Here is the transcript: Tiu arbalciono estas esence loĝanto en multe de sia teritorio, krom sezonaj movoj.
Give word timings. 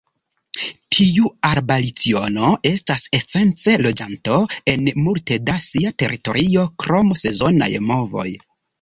Tiu 0.95 1.27
arbalciono 1.49 2.47
estas 2.71 3.05
esence 3.19 3.77
loĝanto 3.85 4.41
en 4.75 4.91
multe 5.05 5.41
de 5.51 5.61
sia 5.71 5.95
teritorio, 6.05 6.69
krom 6.87 7.17
sezonaj 7.25 7.73
movoj. 7.95 8.31